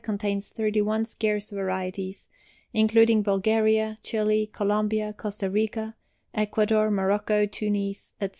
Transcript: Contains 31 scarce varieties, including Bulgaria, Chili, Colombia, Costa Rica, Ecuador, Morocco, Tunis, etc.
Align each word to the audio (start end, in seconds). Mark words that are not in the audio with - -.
Contains 0.03 0.49
31 0.49 1.05
scarce 1.05 1.51
varieties, 1.51 2.27
including 2.73 3.21
Bulgaria, 3.21 3.99
Chili, 4.01 4.47
Colombia, 4.51 5.13
Costa 5.13 5.47
Rica, 5.47 5.95
Ecuador, 6.33 6.89
Morocco, 6.89 7.45
Tunis, 7.45 8.11
etc. 8.19 8.29